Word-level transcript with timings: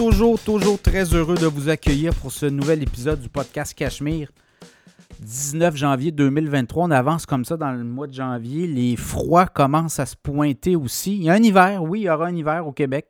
toujours, 0.00 0.40
toujours 0.40 0.80
très 0.80 1.04
heureux 1.14 1.36
de 1.36 1.44
vous 1.44 1.68
accueillir 1.68 2.14
pour 2.14 2.32
ce 2.32 2.46
nouvel 2.46 2.82
épisode 2.82 3.20
du 3.20 3.28
podcast 3.28 3.74
Cachemire. 3.74 4.32
19 5.18 5.76
janvier 5.76 6.10
2023, 6.10 6.86
on 6.86 6.90
avance 6.90 7.26
comme 7.26 7.44
ça 7.44 7.58
dans 7.58 7.70
le 7.70 7.84
mois 7.84 8.06
de 8.06 8.14
janvier. 8.14 8.66
Les 8.66 8.96
froids 8.96 9.46
commencent 9.46 9.98
à 9.98 10.06
se 10.06 10.16
pointer 10.16 10.74
aussi. 10.74 11.16
Il 11.16 11.24
y 11.24 11.28
a 11.28 11.34
un 11.34 11.42
hiver, 11.42 11.82
oui, 11.82 12.00
il 12.00 12.02
y 12.04 12.08
aura 12.08 12.28
un 12.28 12.34
hiver 12.34 12.66
au 12.66 12.72
Québec. 12.72 13.08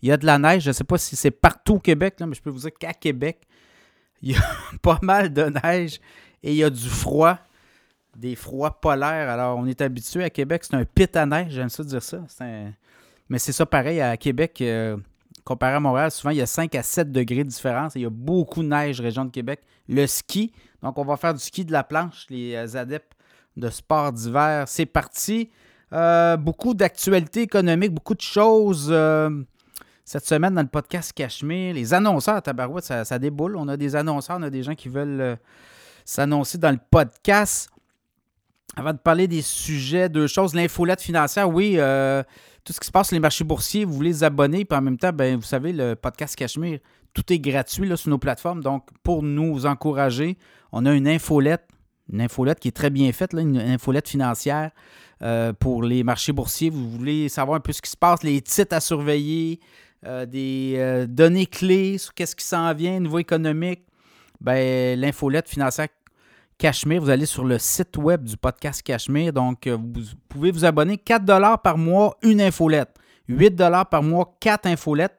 Il 0.00 0.08
y 0.08 0.12
a 0.12 0.16
de 0.16 0.24
la 0.24 0.38
neige, 0.38 0.62
je 0.62 0.70
ne 0.70 0.72
sais 0.72 0.84
pas 0.84 0.96
si 0.96 1.14
c'est 1.14 1.30
partout 1.30 1.74
au 1.74 1.78
Québec, 1.78 2.14
mais 2.26 2.34
je 2.34 2.40
peux 2.40 2.48
vous 2.48 2.60
dire 2.60 2.72
qu'à 2.72 2.94
Québec, 2.94 3.42
il 4.22 4.32
y 4.32 4.34
a 4.34 4.40
pas 4.82 4.98
mal 5.02 5.34
de 5.34 5.52
neige 5.62 6.00
et 6.42 6.52
il 6.52 6.56
y 6.56 6.64
a 6.64 6.70
du 6.70 6.88
froid, 6.88 7.38
des 8.16 8.34
froids 8.34 8.80
polaires. 8.80 9.28
Alors, 9.28 9.58
on 9.58 9.66
est 9.66 9.82
habitué 9.82 10.24
à 10.24 10.30
Québec, 10.30 10.64
c'est 10.64 10.74
un 10.74 10.86
pit 10.86 11.14
à 11.16 11.26
neige, 11.26 11.52
j'aime 11.52 11.68
ça 11.68 11.84
dire 11.84 12.02
ça. 12.02 12.24
Mais 13.28 13.38
c'est 13.38 13.52
ça 13.52 13.66
pareil 13.66 14.00
à 14.00 14.16
Québec. 14.16 14.62
Euh, 14.62 14.96
comparé 15.44 15.74
à 15.74 15.80
Montréal, 15.80 16.10
souvent 16.10 16.30
il 16.30 16.38
y 16.38 16.42
a 16.42 16.46
5 16.46 16.74
à 16.74 16.82
7 16.82 17.10
degrés 17.12 17.44
de 17.44 17.48
différence 17.48 17.96
et 17.96 18.00
il 18.00 18.02
y 18.02 18.06
a 18.06 18.10
beaucoup 18.10 18.62
de 18.62 18.68
neige 18.68 19.00
région 19.00 19.24
de 19.24 19.30
Québec. 19.30 19.60
Le 19.88 20.06
ski, 20.06 20.52
donc 20.82 20.98
on 20.98 21.04
va 21.04 21.16
faire 21.16 21.34
du 21.34 21.40
ski 21.40 21.64
de 21.64 21.72
la 21.72 21.84
planche, 21.84 22.26
les 22.30 22.54
euh, 22.54 22.78
adeptes 22.78 23.12
de 23.56 23.68
sport 23.68 24.12
d'hiver. 24.12 24.64
C'est 24.68 24.86
parti. 24.86 25.50
Euh, 25.92 26.36
beaucoup 26.36 26.74
d'actualités 26.74 27.42
économiques, 27.42 27.92
beaucoup 27.92 28.14
de 28.14 28.20
choses. 28.20 28.94
cette 30.04 30.26
semaine 30.26 30.54
dans 30.54 30.62
le 30.62 30.68
podcast 30.68 31.12
Cachemire, 31.12 31.74
les 31.74 31.92
annonceurs 31.94 32.36
à 32.36 32.42
Tabarouette, 32.42 32.84
ça, 32.84 33.18
déboule. 33.18 33.56
On 33.56 33.66
a 33.68 33.76
des 33.76 33.96
annonceurs, 33.96 34.36
on 34.38 34.42
a 34.42 34.50
des 34.50 34.62
gens 34.62 34.74
qui 34.74 34.88
veulent 34.88 35.36
s'annoncer 36.04 36.58
dans 36.58 36.70
le 36.70 36.80
podcast. 36.90 37.70
Avant 38.76 38.92
de 38.92 38.98
parler 38.98 39.26
des 39.26 39.42
sujets, 39.42 40.08
deux 40.08 40.26
choses. 40.26 40.54
L'infolette 40.54 41.00
financière, 41.00 41.48
oui, 41.48 41.74
euh, 41.78 42.22
tout 42.64 42.72
ce 42.72 42.80
qui 42.80 42.86
se 42.86 42.92
passe 42.92 43.08
sur 43.08 43.14
les 43.14 43.20
marchés 43.20 43.44
boursiers, 43.44 43.84
vous 43.84 43.94
voulez 43.94 44.12
vous 44.12 44.24
abonner, 44.24 44.64
puis 44.64 44.78
en 44.78 44.82
même 44.82 44.98
temps, 44.98 45.12
ben, 45.12 45.36
vous 45.36 45.42
savez, 45.42 45.72
le 45.72 45.94
podcast 45.94 46.36
Cachemire, 46.36 46.78
tout 47.14 47.32
est 47.32 47.38
gratuit 47.38 47.88
là, 47.88 47.96
sur 47.96 48.10
nos 48.10 48.18
plateformes. 48.18 48.62
Donc, 48.62 48.88
pour 49.02 49.22
nous 49.22 49.66
encourager, 49.66 50.36
on 50.72 50.86
a 50.86 50.92
une 50.92 51.08
infolette, 51.08 51.66
une 52.12 52.20
infolette 52.20 52.60
qui 52.60 52.68
est 52.68 52.76
très 52.76 52.90
bien 52.90 53.10
faite, 53.12 53.32
une 53.32 53.58
infolette 53.58 54.08
financière 54.08 54.70
euh, 55.22 55.52
pour 55.52 55.82
les 55.82 56.04
marchés 56.04 56.32
boursiers. 56.32 56.70
Vous 56.70 56.90
voulez 56.90 57.28
savoir 57.28 57.56
un 57.56 57.60
peu 57.60 57.72
ce 57.72 57.82
qui 57.82 57.90
se 57.90 57.96
passe, 57.96 58.22
les 58.22 58.40
titres 58.40 58.76
à 58.76 58.80
surveiller, 58.80 59.60
euh, 60.06 60.26
des 60.26 61.06
données 61.08 61.46
clés 61.46 61.98
sur 61.98 62.14
qu'est-ce 62.14 62.36
qui 62.36 62.44
s'en 62.44 62.72
vient, 62.74 63.00
niveau 63.00 63.18
économique. 63.18 63.82
Ben, 64.40 64.98
l'infolette 64.98 65.48
financière 65.48 65.88
Cachemire. 66.60 67.00
Vous 67.00 67.08
allez 67.08 67.24
sur 67.24 67.42
le 67.42 67.58
site 67.58 67.96
web 67.96 68.22
du 68.22 68.36
podcast 68.36 68.82
Cachemire. 68.82 69.32
Donc, 69.32 69.66
euh, 69.66 69.78
vous 69.78 70.02
pouvez 70.28 70.50
vous 70.50 70.66
abonner 70.66 70.98
4 70.98 71.56
par 71.62 71.78
mois, 71.78 72.18
une 72.22 72.42
infolette. 72.42 72.90
8 73.28 73.56
par 73.90 74.02
mois, 74.02 74.36
4 74.40 74.66
infolettes. 74.66 75.18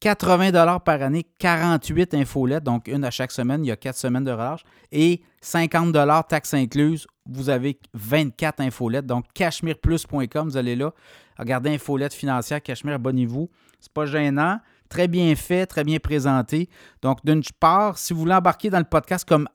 80 0.00 0.78
par 0.80 1.02
année, 1.02 1.26
48 1.38 2.14
infolettes. 2.14 2.64
Donc, 2.64 2.88
une 2.88 3.04
à 3.04 3.10
chaque 3.10 3.32
semaine. 3.32 3.66
Il 3.66 3.68
y 3.68 3.70
a 3.70 3.76
4 3.76 3.96
semaines 3.96 4.24
de 4.24 4.30
relâche. 4.30 4.62
Et 4.90 5.22
50 5.42 5.94
taxes 6.26 6.54
incluses. 6.54 7.06
Vous 7.26 7.50
avez 7.50 7.78
24 7.92 8.60
infolettes. 8.62 9.06
Donc, 9.06 9.26
cachemireplus.com, 9.34 10.48
vous 10.48 10.56
allez 10.56 10.74
là. 10.74 10.94
Regardez 11.38 11.74
infolette 11.74 12.14
financière, 12.14 12.62
Cachemire, 12.62 12.94
abonnez-vous. 12.94 13.50
C'est 13.78 13.92
pas 13.92 14.06
gênant 14.06 14.58
très 14.88 15.08
bien 15.08 15.34
fait, 15.34 15.66
très 15.66 15.82
bien 15.82 15.98
présenté. 15.98 16.68
Donc, 17.02 17.18
d'une 17.24 17.42
part, 17.58 17.98
si 17.98 18.12
vous 18.12 18.20
voulez 18.20 18.34
embarquer 18.34 18.70
dans 18.70 18.78
le 18.78 18.84
podcast 18.84 19.26
comme 19.28 19.48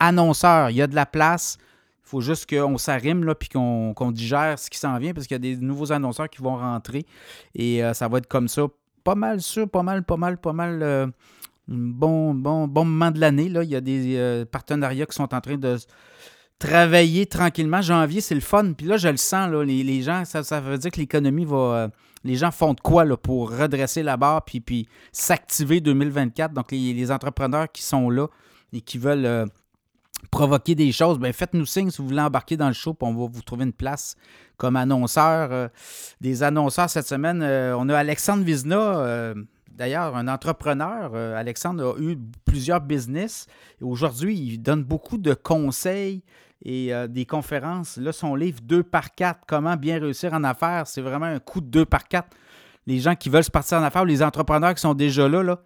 annonceur. 0.00 0.70
Il 0.70 0.76
y 0.76 0.82
a 0.82 0.86
de 0.86 0.94
la 0.94 1.06
place. 1.06 1.58
Il 2.04 2.08
faut 2.10 2.20
juste 2.20 2.50
qu'on 2.50 2.76
s'arrime 2.76 3.22
là, 3.22 3.36
puis 3.36 3.48
qu'on 3.48 4.10
digère 4.10 4.58
ce 4.58 4.68
qui 4.68 4.78
s'en 4.78 4.98
vient 4.98 5.14
parce 5.14 5.28
qu'il 5.28 5.36
y 5.36 5.36
a 5.36 5.38
des 5.38 5.56
nouveaux 5.56 5.92
annonceurs 5.92 6.28
qui 6.28 6.42
vont 6.42 6.56
rentrer. 6.56 7.06
Et 7.54 7.84
euh, 7.84 7.94
ça 7.94 8.08
va 8.08 8.18
être 8.18 8.26
comme 8.26 8.48
ça. 8.48 8.66
Pas 9.04 9.14
mal 9.14 9.40
sûr, 9.40 9.70
pas 9.70 9.84
mal, 9.84 10.02
pas 10.02 10.16
mal, 10.16 10.36
pas 10.38 10.52
mal. 10.52 10.82
Euh, 10.82 11.06
bon, 11.68 12.34
bon, 12.34 12.66
bon 12.66 12.84
moment 12.84 13.12
de 13.12 13.20
l'année. 13.20 13.44
Il 13.44 13.70
y 13.70 13.76
a 13.76 13.80
des 13.80 14.16
euh, 14.16 14.44
partenariats 14.44 15.06
qui 15.06 15.14
sont 15.14 15.32
en 15.32 15.40
train 15.40 15.56
de 15.56 15.76
travailler 16.58 17.26
tranquillement. 17.26 17.80
Janvier, 17.80 18.20
c'est 18.20 18.34
le 18.34 18.40
fun. 18.40 18.72
Puis 18.72 18.86
là, 18.86 18.96
je 18.96 19.08
le 19.08 19.16
sens, 19.16 19.48
là, 19.48 19.62
les, 19.62 20.02
gens, 20.02 20.24
ça, 20.24 20.60
veut 20.60 20.78
dire 20.78 20.90
que 20.90 20.98
l'économie 20.98 21.44
va. 21.44 21.90
les 22.24 22.34
gens 22.34 22.50
font 22.50 22.74
de 22.74 22.80
quoi 22.80 23.04
là, 23.04 23.16
pour 23.16 23.56
redresser 23.56 24.02
la 24.02 24.16
barre 24.16 24.44
puis, 24.44 24.60
puis 24.60 24.88
s'activer 25.12 25.80
2024. 25.80 26.52
Donc, 26.52 26.72
les, 26.72 26.92
les, 26.92 27.12
entrepreneurs 27.12 27.70
qui 27.70 27.82
sont 27.82 28.10
là 28.10 28.26
et 28.72 28.80
qui 28.80 28.98
veulent 28.98 29.48
provoquer 30.30 30.74
des 30.74 30.92
choses, 30.92 31.18
ben 31.18 31.32
faites-nous 31.32 31.66
signe 31.66 31.90
si 31.90 31.98
vous 31.98 32.08
voulez 32.08 32.20
embarquer 32.20 32.56
dans 32.56 32.68
le 32.68 32.74
show, 32.74 32.94
puis 32.94 33.08
on 33.08 33.14
va 33.14 33.30
vous 33.32 33.42
trouver 33.42 33.64
une 33.64 33.72
place 33.72 34.16
comme 34.56 34.76
annonceur. 34.76 35.48
Euh, 35.52 35.68
des 36.20 36.42
annonceurs 36.42 36.90
cette 36.90 37.06
semaine, 37.06 37.42
euh, 37.42 37.74
on 37.78 37.88
a 37.88 37.96
Alexandre 37.96 38.44
Vizna, 38.44 38.76
euh, 38.76 39.34
d'ailleurs 39.70 40.16
un 40.16 40.28
entrepreneur. 40.28 41.14
Alexandre 41.14 41.96
a 41.96 42.00
eu 42.00 42.16
plusieurs 42.44 42.80
business 42.80 43.46
aujourd'hui, 43.80 44.36
il 44.36 44.58
donne 44.58 44.84
beaucoup 44.84 45.18
de 45.18 45.34
conseils 45.34 46.22
et 46.62 46.92
des 47.08 47.24
conférences. 47.24 47.96
Là, 47.96 48.12
son 48.12 48.34
livre 48.34 48.60
2 48.62 48.82
par 48.82 49.14
4, 49.14 49.40
comment 49.46 49.76
bien 49.76 49.98
réussir 49.98 50.34
en 50.34 50.44
affaires, 50.44 50.86
c'est 50.86 51.00
vraiment 51.00 51.24
un 51.24 51.38
coup 51.38 51.62
de 51.62 51.68
2 51.68 51.86
par 51.86 52.06
4. 52.06 52.28
Les 52.86 52.98
gens 52.98 53.14
qui 53.14 53.30
veulent 53.30 53.44
se 53.44 53.50
partir 53.50 53.78
en 53.78 53.82
affaires, 53.82 54.04
les 54.04 54.22
entrepreneurs 54.22 54.74
qui 54.74 54.82
sont 54.82 54.92
déjà 54.92 55.26
là, 55.26 55.42
là 55.42 55.60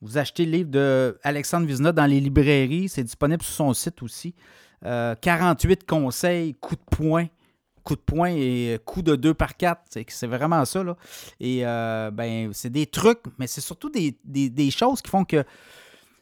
vous 0.00 0.18
achetez 0.18 0.44
le 0.44 0.52
livre 0.52 0.70
de 0.70 1.18
Alexandre 1.22 1.66
dans 1.92 2.06
les 2.06 2.20
librairies. 2.20 2.88
C'est 2.88 3.04
disponible 3.04 3.42
sur 3.42 3.54
son 3.54 3.74
site 3.74 4.02
aussi. 4.02 4.34
48 4.82 4.86
euh, 4.86 5.86
conseils, 5.86 6.54
coup 6.54 6.76
de 6.76 6.96
poing. 6.96 7.26
Coup 7.82 7.96
de 7.96 8.00
poing 8.00 8.30
et 8.30 8.78
coup 8.84 9.02
de 9.02 9.16
2 9.16 9.34
par 9.34 9.56
4. 9.56 9.80
C'est 10.08 10.26
vraiment 10.26 10.64
ça. 10.64 10.84
Là. 10.84 10.96
Et 11.40 11.66
euh, 11.66 12.10
ben, 12.12 12.50
c'est 12.52 12.70
des 12.70 12.86
trucs, 12.86 13.20
mais 13.38 13.46
c'est 13.46 13.60
surtout 13.60 13.90
des, 13.90 14.70
choses 14.70 15.02
qui 15.02 15.10
font 15.10 15.24
que 15.24 15.42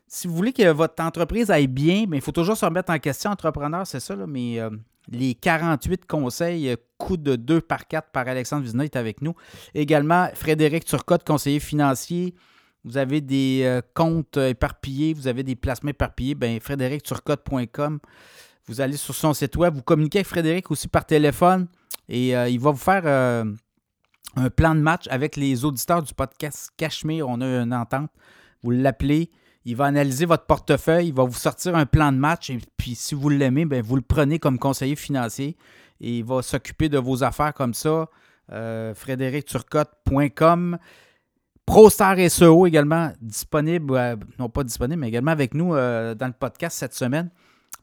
si 0.08 0.28
vous 0.28 0.34
voulez 0.34 0.52
que 0.52 0.70
votre 0.70 1.02
entreprise 1.02 1.50
aille 1.50 1.66
bien, 1.66 2.04
ben, 2.06 2.16
il 2.16 2.22
faut 2.22 2.32
toujours 2.32 2.56
se 2.56 2.64
remettre 2.64 2.92
en 2.92 2.98
question, 2.98 3.30
entrepreneur, 3.30 3.86
c'est 3.86 4.00
ça. 4.00 4.14
Là, 4.14 4.26
mais 4.26 4.60
euh, 4.60 4.70
les 5.10 5.34
48 5.34 6.06
conseils, 6.06 6.74
coup 6.96 7.16
de 7.16 7.36
2 7.36 7.60
par 7.60 7.88
4 7.88 8.10
par 8.10 8.26
Alexandre 8.26 8.62
Vizna 8.62 8.84
est 8.84 8.96
avec 8.96 9.20
nous. 9.20 9.34
Également, 9.74 10.28
Frédéric 10.34 10.84
Turcotte, 10.84 11.26
conseiller 11.26 11.60
financier 11.60 12.34
vous 12.86 12.96
avez 12.96 13.20
des 13.20 13.62
euh, 13.64 13.80
comptes 13.94 14.36
éparpillés, 14.36 15.12
vous 15.12 15.26
avez 15.26 15.42
des 15.42 15.56
placements 15.56 15.90
éparpillés, 15.90 16.36
bien, 16.36 16.56
frédéricturcotte.com. 16.60 17.98
Vous 18.68 18.80
allez 18.80 18.96
sur 18.96 19.14
son 19.14 19.34
site 19.34 19.56
web, 19.56 19.74
vous 19.74 19.82
communiquez 19.82 20.18
avec 20.18 20.28
Frédéric 20.28 20.70
aussi 20.70 20.86
par 20.86 21.04
téléphone 21.04 21.66
et 22.08 22.36
euh, 22.36 22.48
il 22.48 22.60
va 22.60 22.70
vous 22.70 22.78
faire 22.78 23.02
euh, 23.04 23.44
un 24.36 24.50
plan 24.50 24.76
de 24.76 24.80
match 24.80 25.06
avec 25.10 25.34
les 25.34 25.64
auditeurs 25.64 26.02
du 26.02 26.14
podcast 26.14 26.70
Cachemire. 26.76 27.28
On 27.28 27.40
a 27.40 27.44
une 27.44 27.74
entente. 27.74 28.10
Vous 28.62 28.70
l'appelez, 28.70 29.32
il 29.64 29.74
va 29.74 29.86
analyser 29.86 30.24
votre 30.24 30.46
portefeuille, 30.46 31.08
il 31.08 31.14
va 31.14 31.24
vous 31.24 31.34
sortir 31.34 31.74
un 31.74 31.86
plan 31.86 32.12
de 32.12 32.18
match 32.18 32.50
et 32.50 32.60
puis 32.76 32.94
si 32.94 33.16
vous 33.16 33.28
l'aimez, 33.28 33.64
ben, 33.64 33.82
vous 33.82 33.96
le 33.96 34.02
prenez 34.02 34.38
comme 34.38 34.60
conseiller 34.60 34.94
financier 34.94 35.56
et 36.00 36.18
il 36.18 36.24
va 36.24 36.40
s'occuper 36.40 36.88
de 36.88 36.98
vos 36.98 37.24
affaires 37.24 37.52
comme 37.52 37.74
ça. 37.74 38.08
frédéricturcotte.com. 38.48 40.78
ProStar 41.66 42.16
SEO 42.30 42.66
également 42.66 43.12
disponible, 43.20 43.96
euh, 43.96 44.16
non 44.38 44.48
pas 44.48 44.62
disponible, 44.62 45.00
mais 45.00 45.08
également 45.08 45.32
avec 45.32 45.52
nous 45.52 45.74
euh, 45.74 46.14
dans 46.14 46.28
le 46.28 46.32
podcast 46.32 46.78
cette 46.78 46.94
semaine. 46.94 47.28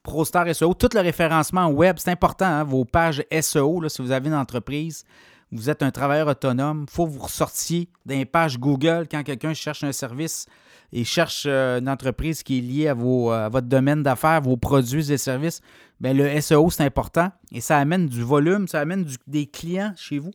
ProStar 0.04 0.54
SEO, 0.56 0.74
tout 0.74 0.90
le 0.94 1.02
référencement 1.02 1.68
web, 1.68 1.98
c'est 2.00 2.10
important, 2.10 2.46
hein, 2.46 2.64
vos 2.64 2.86
pages 2.86 3.24
SEO, 3.42 3.88
si 3.90 4.02
vous 4.02 4.12
avez 4.12 4.30
une 4.30 4.36
entreprise, 4.36 5.04
vous 5.52 5.70
êtes 5.70 5.84
un 5.84 5.92
travailleur 5.92 6.28
autonome, 6.28 6.86
il 6.88 6.92
faut 6.92 7.06
que 7.06 7.12
vous 7.12 7.20
ressortiez 7.24 7.90
des 8.06 8.26
pages 8.26 8.58
Google 8.58 9.06
quand 9.12 9.22
quelqu'un 9.24 9.54
cherche 9.54 9.84
un 9.84 9.92
service 9.92 10.48
et 10.94 11.04
cherche 11.04 11.44
euh, 11.46 11.80
une 11.80 11.90
entreprise 11.90 12.42
qui 12.42 12.60
est 12.60 12.62
liée 12.62 12.88
à, 12.88 12.94
vos, 12.94 13.26
votre 13.50 13.68
domaine 13.68 14.02
d'affaires, 14.02 14.42
vos 14.42 14.58
produits 14.58 15.12
et 15.12 15.18
services. 15.18 15.62
Bien, 16.00 16.14
le 16.14 16.40
SEO, 16.42 16.70
c'est 16.70 16.84
important 16.86 17.32
et 17.52 17.60
ça 17.60 17.78
amène 17.78 18.08
du 18.08 18.24
volume, 18.24 18.68
ça 18.68 18.80
amène 18.80 19.06
des 19.28 19.46
clients 19.46 19.94
chez 19.96 20.20
vous. 20.20 20.32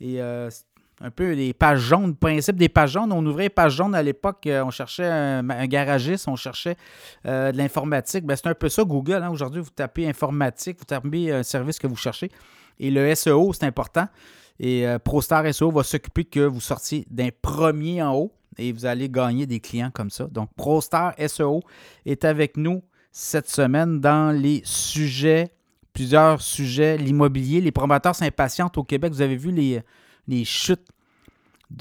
Et 0.00 0.20
un 1.00 1.10
peu 1.10 1.32
les 1.32 1.52
pages 1.52 1.80
jaunes, 1.80 2.14
principe 2.16 2.56
des 2.56 2.68
pages 2.68 2.92
jaunes. 2.92 3.12
On 3.12 3.24
ouvrait 3.26 3.44
les 3.44 3.50
pages 3.50 3.74
jaunes 3.76 3.94
à 3.94 4.02
l'époque, 4.02 4.46
euh, 4.46 4.64
on 4.64 4.70
cherchait 4.70 5.06
un, 5.06 5.66
garagiste, 5.66 6.26
on 6.28 6.36
cherchait 6.36 6.76
euh, 7.26 7.52
de 7.52 7.58
l'informatique. 7.58 8.24
Ben, 8.24 8.36
c'est 8.36 8.48
un 8.48 8.54
peu 8.54 8.68
ça 8.68 8.82
Google. 8.84 9.22
Hein. 9.22 9.30
Aujourd'hui, 9.30 9.60
vous 9.60 9.70
tapez 9.70 10.08
informatique, 10.08 10.78
vous 10.78 10.84
tapez 10.84 11.32
un 11.32 11.42
service 11.42 11.78
que 11.78 11.86
vous 11.86 11.96
cherchez. 11.96 12.30
Et 12.78 12.90
le 12.90 13.14
SEO, 13.14 13.52
c'est 13.52 13.66
important. 13.66 14.08
Et 14.58 14.86
euh, 14.86 14.98
ProStar 14.98 15.52
SEO 15.52 15.70
va 15.70 15.82
s'occuper 15.82 16.24
que 16.24 16.40
vous 16.40 16.60
sortiez 16.60 17.06
d'un 17.10 17.28
premier 17.42 18.02
en 18.02 18.14
haut 18.14 18.32
et 18.58 18.72
vous 18.72 18.86
allez 18.86 19.10
gagner 19.10 19.46
des 19.46 19.60
clients 19.60 19.90
comme 19.92 20.10
ça. 20.10 20.24
Donc, 20.24 20.48
ProStar 20.56 21.14
SEO 21.26 21.60
est 22.06 22.24
avec 22.24 22.56
nous 22.56 22.82
cette 23.12 23.48
semaine 23.48 24.00
dans 24.00 24.34
les 24.34 24.62
sujets, 24.64 25.50
plusieurs 25.92 26.40
sujets, 26.40 26.96
l'immobilier. 26.96 27.60
Les 27.60 27.72
promoteurs 27.72 28.14
s'impatientent 28.14 28.78
au 28.78 28.84
Québec. 28.84 29.12
Vous 29.12 29.20
avez 29.20 29.36
vu 29.36 29.50
les 29.50 29.82
les 30.28 30.44
chutes 30.44 30.88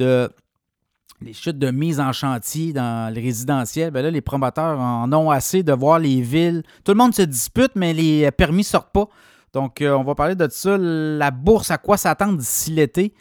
de 0.02 1.72
mise 1.72 2.00
en 2.00 2.12
chantier 2.12 2.74
dans 2.74 3.14
le 3.14 3.22
résidentiel, 3.22 3.92
ben 3.92 4.02
là, 4.02 4.12
les 4.12 4.22
promoteurs 4.22 4.80
en 4.80 5.12
ont 5.14 5.32
assez 5.32 5.64
de 5.64 5.74
voir 5.74 6.00
les 6.00 6.22
villes. 6.22 6.64
Tout 6.84 6.92
le 6.92 6.98
monde 6.98 7.14
se 7.14 7.24
dispute, 7.24 7.72
mais 7.76 7.94
les 7.94 8.30
permis 8.32 8.60
ne 8.60 8.64
sortent 8.64 8.94
pas. 8.94 9.08
Donc, 9.54 9.82
euh, 9.82 9.94
on 9.94 10.04
va 10.04 10.16
parler 10.16 10.36
de 10.36 10.48
ça. 10.52 10.78
La 10.78 11.32
bourse, 11.32 11.72
à 11.72 11.78
quoi 11.78 11.96
s'attendre 11.96 12.38
d'ici 12.38 12.72
l'été? 12.72 13.14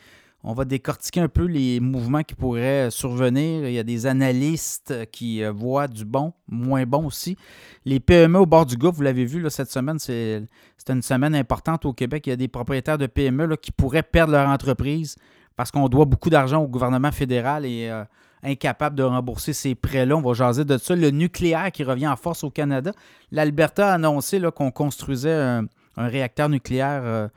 On 0.46 0.52
va 0.52 0.66
décortiquer 0.66 1.20
un 1.20 1.28
peu 1.28 1.46
les 1.46 1.80
mouvements 1.80 2.22
qui 2.22 2.34
pourraient 2.34 2.90
survenir. 2.90 3.66
Il 3.66 3.72
y 3.72 3.78
a 3.78 3.82
des 3.82 4.04
analystes 4.04 4.94
qui 5.10 5.42
euh, 5.42 5.50
voient 5.50 5.88
du 5.88 6.04
bon, 6.04 6.34
moins 6.48 6.84
bon 6.84 7.06
aussi. 7.06 7.38
Les 7.86 7.98
PME 7.98 8.40
au 8.40 8.44
bord 8.44 8.66
du 8.66 8.76
gouffre, 8.76 8.96
vous 8.96 9.02
l'avez 9.02 9.24
vu 9.24 9.42
cette 9.48 9.70
semaine, 9.70 9.98
c'est 9.98 10.46
une 10.90 11.00
semaine 11.00 11.34
importante 11.34 11.86
au 11.86 11.94
Québec. 11.94 12.26
Il 12.26 12.30
y 12.30 12.32
a 12.34 12.36
des 12.36 12.48
propriétaires 12.48 12.98
de 12.98 13.06
PME 13.06 13.56
qui 13.56 13.72
pourraient 13.72 14.02
perdre 14.02 14.32
leur 14.32 14.46
entreprise 14.46 15.16
parce 15.56 15.70
qu'on 15.70 15.88
doit 15.88 16.04
beaucoup 16.04 16.28
d'argent 16.28 16.62
au 16.62 16.68
gouvernement 16.68 17.12
fédéral 17.12 17.64
et 17.64 17.88
euh, 17.88 18.04
incapable 18.42 18.96
de 18.96 19.02
rembourser 19.02 19.54
ces 19.54 19.74
prêts-là. 19.74 20.14
On 20.14 20.20
va 20.20 20.34
jaser 20.34 20.66
de 20.66 20.76
ça. 20.76 20.94
Le 20.94 21.10
nucléaire 21.10 21.72
qui 21.72 21.84
revient 21.84 22.08
en 22.08 22.16
force 22.16 22.44
au 22.44 22.50
Canada. 22.50 22.92
L'Alberta 23.32 23.92
a 23.92 23.94
annoncé 23.94 24.42
qu'on 24.54 24.70
construisait 24.70 25.32
un, 25.32 25.66
réacteur 25.96 26.50
nucléaire. 26.50 27.00
Euh, 27.04 27.28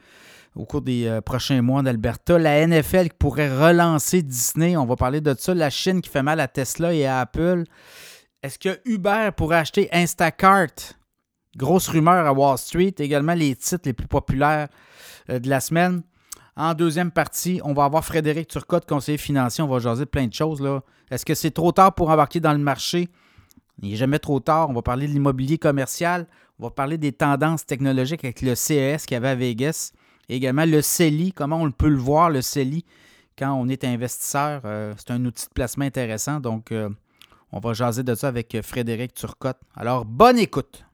au 0.58 0.66
cours 0.66 0.82
des 0.82 1.06
euh, 1.06 1.22
prochains 1.22 1.62
mois 1.62 1.84
d'Alberta. 1.84 2.38
La 2.38 2.66
NFL 2.66 3.10
qui 3.10 3.18
pourrait 3.18 3.50
relancer 3.50 4.24
Disney, 4.24 4.76
on 4.76 4.86
va 4.86 4.96
parler 4.96 5.22
de 5.22 5.36
ça. 5.38 5.54
La 5.54 5.70
Chine 5.70 6.02
qui 6.02 6.10
fait 6.10 6.24
mal 6.24 6.40
à 6.40 6.48
Tesla 6.48 6.94
et 6.94 7.06
à 7.06 7.20
Apple. 7.22 7.64
Est-ce 8.42 8.60
que 8.60 8.80
Uber 8.86 9.30
pourrait 9.36 9.58
acheter 9.58 9.88
Instacart? 9.92 10.94
Grosse 11.56 11.88
rumeur 11.88 12.26
à 12.26 12.34
Wall 12.34 12.58
Street. 12.58 12.94
Également 12.98 13.34
les 13.34 13.56
titres 13.56 13.84
les 13.86 13.94
plus 13.94 14.08
populaires 14.08 14.68
euh, 15.30 15.40
de 15.40 15.50
la 15.50 15.60
semaine. 15.60 16.02
En 16.56 16.74
deuxième 16.74 17.12
partie, 17.12 17.62
on 17.64 17.74
va 17.74 17.84
avoir 17.84 18.04
Frédéric 18.04 18.48
Turcotte, 18.48 18.88
conseiller 18.88 19.20
financier. 19.20 19.64
On 19.64 19.68
va 19.68 19.78
jaser 19.78 20.06
de 20.06 20.10
plein 20.10 20.26
de 20.26 20.34
choses. 20.34 20.64
Est-ce 21.12 21.24
que 21.24 21.36
c'est 21.36 21.52
trop 21.52 21.72
tard 21.72 21.94
pour 21.94 22.10
embarquer 22.10 22.40
dans 22.40 22.52
le 22.54 22.58
marché? 22.58 23.10
Il 23.80 23.90
n'est 23.90 23.96
jamais 23.96 24.18
trop 24.18 24.40
tard. 24.40 24.68
On 24.72 24.74
va 24.74 24.82
parler 24.82 25.08
de 25.08 25.12
l'immobilier 25.12 25.60
commercial. 25.60 26.26
On 26.58 26.64
va 26.64 26.72
parler 26.72 26.98
des 26.98 27.12
tendances 27.12 27.64
technologiques 27.64 28.24
avec 28.24 28.42
le 28.42 28.56
CES 28.56 29.06
qu'il 29.06 29.14
y 29.14 29.18
avait 29.18 29.30
à 29.30 29.36
Vegas 29.36 29.92
également 30.36 30.66
le 30.66 30.82
CELI, 30.82 31.32
comment 31.34 31.62
on 31.62 31.72
peut 31.72 31.90
le 31.90 31.98
voir, 31.98 32.30
le 32.30 32.42
CELI, 32.42 32.86
quand 33.38 33.54
on 33.54 33.68
est 33.70 33.84
investisseur. 33.84 34.62
Euh, 34.66 34.94
c'est 34.98 35.12
un 35.12 35.24
outil 35.26 35.46
de 35.46 35.54
placement 35.54 35.86
intéressant. 35.86 36.40
Donc, 36.40 36.72
euh, 36.72 36.90
on 37.52 37.60
va 37.60 37.74
jaser 37.74 38.04
de 38.04 38.16
ça 38.16 38.28
avec 38.28 38.58
Frédéric 38.62 39.14
Turcotte. 39.14 39.60
Alors, 39.76 40.06
bonne 40.06 40.40
écoute! 40.40 40.87